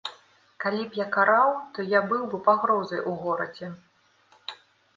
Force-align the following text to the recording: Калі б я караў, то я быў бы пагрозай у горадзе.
Калі 0.63 0.79
б 0.85 0.91
я 0.99 1.05
караў, 1.15 1.51
то 1.75 1.85
я 1.97 2.01
быў 2.13 2.23
бы 2.33 2.37
пагрозай 2.49 3.05
у 3.13 3.17
горадзе. 3.21 3.73